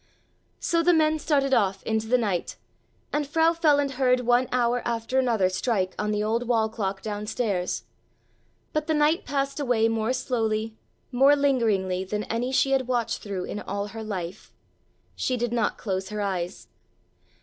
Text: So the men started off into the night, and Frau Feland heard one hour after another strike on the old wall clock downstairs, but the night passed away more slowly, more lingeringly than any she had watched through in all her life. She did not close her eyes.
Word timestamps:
So 0.59 0.81
the 0.81 0.95
men 0.95 1.19
started 1.19 1.53
off 1.53 1.83
into 1.83 2.07
the 2.07 2.17
night, 2.17 2.55
and 3.13 3.27
Frau 3.27 3.53
Feland 3.53 3.91
heard 3.97 4.21
one 4.21 4.47
hour 4.51 4.81
after 4.83 5.19
another 5.19 5.47
strike 5.47 5.93
on 5.99 6.09
the 6.09 6.23
old 6.23 6.47
wall 6.47 6.69
clock 6.69 7.03
downstairs, 7.03 7.83
but 8.73 8.87
the 8.87 8.95
night 8.95 9.25
passed 9.25 9.59
away 9.59 9.87
more 9.87 10.11
slowly, 10.11 10.75
more 11.11 11.35
lingeringly 11.35 12.03
than 12.03 12.23
any 12.23 12.51
she 12.51 12.71
had 12.71 12.87
watched 12.87 13.21
through 13.21 13.43
in 13.43 13.59
all 13.59 13.89
her 13.89 14.03
life. 14.03 14.51
She 15.15 15.37
did 15.37 15.53
not 15.53 15.77
close 15.77 16.09
her 16.09 16.19
eyes. 16.21 16.67